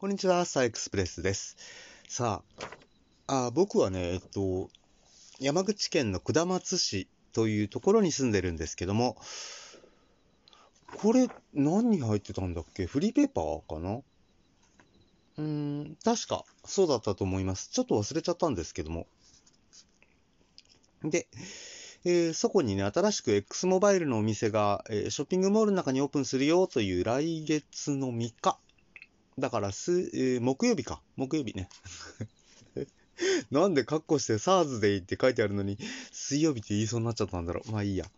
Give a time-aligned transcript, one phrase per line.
[0.00, 1.58] こんにちは、サイクスプレスです。
[2.08, 2.42] さ
[3.26, 4.70] あ、あ僕はね、えっと、
[5.38, 9.18] 山口県の下松市というところに住んでるんですけども、
[10.96, 12.86] これ、何に入ってたんだっけ？
[12.86, 13.96] フリーペーパーかな？
[13.96, 17.68] うーん、確か、そうだったと思います。
[17.68, 19.06] ちょっと忘れちゃったんですけども。
[21.04, 21.28] で、
[22.06, 28.58] えーそこにね、新しく X モバイルのお店が、えーショッピングモールの中にオープンするよという来月の3日。
[29.40, 31.02] だからす、えー木曜日か。
[31.16, 31.68] 木曜日ね。
[33.50, 35.78] なんでカッコして SARS でいいって書いてあるのに、
[36.12, 37.70] 水曜日って言いそうになっちゃったんだろう。
[37.72, 38.10] まあいいや。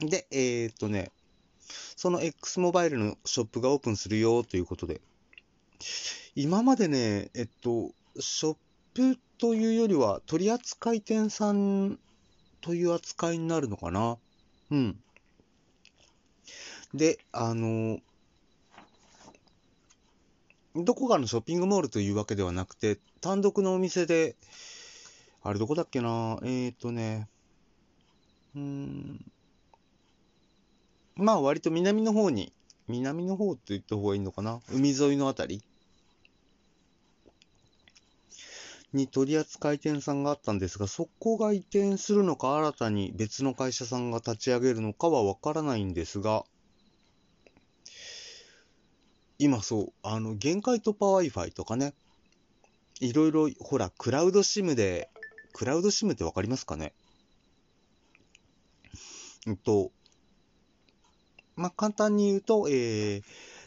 [0.00, 1.12] で、えーっとね、
[1.96, 5.00] その X モバイルのショップがオープンするよということで、
[6.34, 8.56] 今までね、えっと、ショッ
[8.94, 11.98] プというよりは取扱店さん
[12.60, 14.18] という扱いになるのかな。
[14.70, 14.98] うん。
[16.92, 17.98] で、あの、
[20.76, 24.34] どこかのショッピングモールというわけではなくて、単独のお店で、
[25.42, 26.38] あれどこだっけな？
[26.42, 27.28] えっ、とね、
[28.56, 29.24] うん、
[31.14, 32.52] まあ割と南の方に、
[32.88, 34.60] 南の方って言った方がいいのかな？
[34.72, 35.62] 海沿いのあたり？
[38.92, 46.44] に取扱店さんがあったんですが、そこが移転するのか、新たに別の会社さんが立ち上げるのかはわからないんですが、
[49.38, 51.94] 今そう、あの、限界突破 Wi-Fi とかね、
[53.00, 55.08] いろいろ、ほら、クラウド SIM で、
[55.52, 56.92] クラウド SIM ってわかりますかね？
[59.46, 59.90] うんと、
[61.56, 63.22] まあ、簡単に言うと、えー、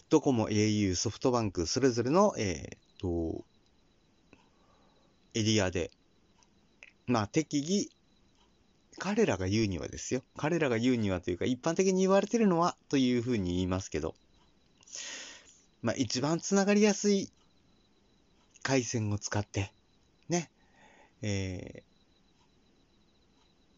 [0.09, 3.43] ドコモ、au、ソフトバンク、それぞれの、えー、と、
[5.33, 5.91] エリアで、
[7.05, 7.89] まあ、適宜、
[8.97, 10.23] 彼らが言うにはですよ。
[10.37, 14.15] 彼らが言うにはというか、一般的に言われてるのはというふうに言いますけど、
[15.81, 17.30] まあ、一番つながりやすい
[18.64, 19.72] 回線を使って、
[20.28, 20.50] ね、
[21.22, 21.83] え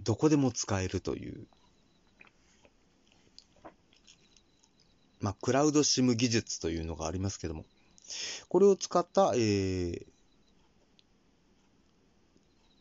[0.02, 1.46] ー、どこでも使えるという、
[5.20, 7.66] まあ、クラウド SIM 技術というのがありますけども、
[8.48, 10.06] これを使った、えー、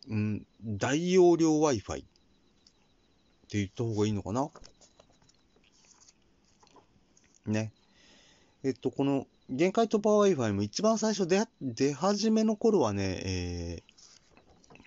[0.09, 2.05] うん、大容量 Wi-Fi っ
[3.51, 4.49] て言った方がいいのかな？
[7.47, 7.73] ね。
[8.65, 14.81] えっと、この限界突破 Wi-Fi も一番最初出出始めの頃はね、えー、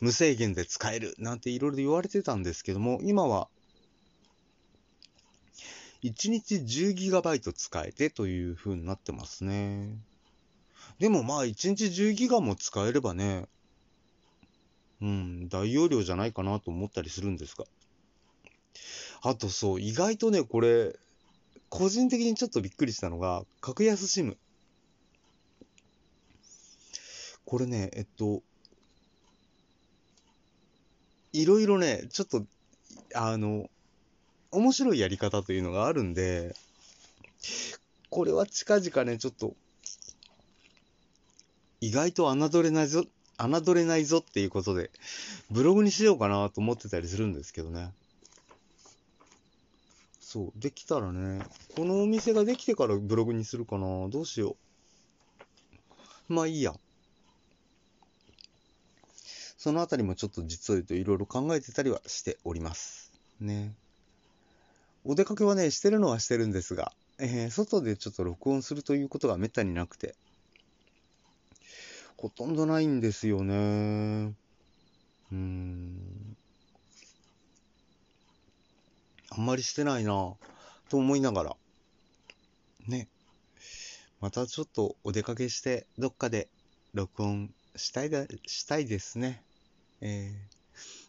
[0.00, 3.48] 無制限で使えるなんていろいろ言われてたんですけども、今は
[6.02, 9.98] 1日 10GB 使えてという風になってますね。
[10.98, 13.48] でもまあ1日 10GB も使えればね、
[15.02, 17.66] うん、大容量じゃないかなと思ったりするんですが。
[19.22, 20.96] あとそう、意外とね、これ、
[21.68, 24.36] 個人的にちょっとびっくりしたのが、格安 SIM。
[27.44, 28.42] これね、えっと、
[31.32, 32.44] いろいろね、ちょっと、
[33.14, 33.68] あの、
[34.50, 36.54] 面白いやり方というのがあるんで、
[38.08, 39.54] これは近々ね、ちょっと、
[41.80, 43.04] 意外と侮れないぞ、
[43.36, 44.90] 侮れないぞっていうことで、
[45.50, 47.92] ブログにしようかなと思ってたりするんですけどね。
[50.34, 51.44] そう、できたらね、
[51.76, 54.08] このお店ができてからブログにするかな。
[54.08, 54.56] どうしよ
[56.28, 56.34] う。
[56.34, 56.74] まあいいや。
[59.56, 63.12] そのあたりもちょっと実を言うといろいろ考えてたりはしております。
[63.38, 63.76] ね。
[65.04, 66.90] お出かけはね、してるのはしてるんですが、
[67.20, 70.16] えー外でちょっと録音するということがめったになくて、
[72.16, 74.34] ほとんどないんですよね。
[75.30, 76.36] うーん。
[79.36, 80.34] あんまりしてないなぁ
[80.88, 81.56] と思いながら。
[82.86, 83.08] ね。
[84.20, 86.48] またちょっとお出かけして、どっかで
[86.92, 89.42] 録音したいだ、したいですね。
[90.00, 90.32] え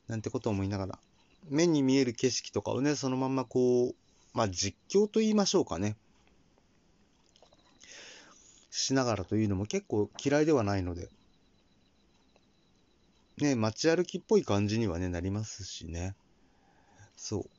[0.08, 1.00] ー、なんてことを思いながら。
[1.50, 3.96] 目に見える景色とかをね、そのまんまこう、
[4.34, 5.96] まあ実況と言いましょうかね。
[8.72, 11.09] しながらというのも結構嫌いではないので。
[13.38, 16.16] ね、街歩きっぽい感じにはね、なりますしね。
[17.16, 17.50] そう。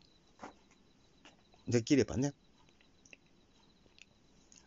[1.69, 2.33] できればね、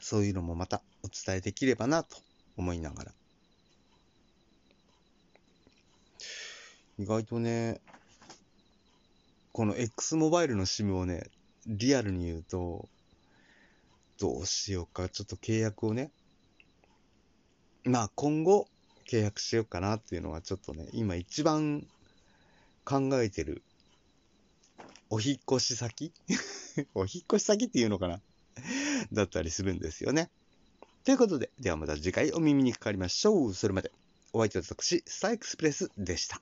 [0.01, 2.17] そういうのもまたお伝えできればなと
[2.57, 3.11] 思いながら。
[6.97, 7.79] 意外とね、
[9.53, 11.29] この X モバイルの SIM をね、
[11.65, 12.89] リアルに言うと、
[14.19, 16.11] どうしようか、ちょっと契約をね、
[17.85, 18.67] まあ今後
[19.09, 21.87] 契約しようかなっていうのはちょっとね、今一番
[22.83, 23.63] 考えてる
[25.09, 26.11] お引っ越し先。
[26.95, 28.21] お引越し先っていうのかな？
[29.13, 30.29] だったりするんですよね。
[31.03, 33.53] ということで、ではまた次回お耳にかかりましょう。
[33.53, 33.91] それまで、
[34.33, 36.41] お相手は私、スターエクスプレスでした。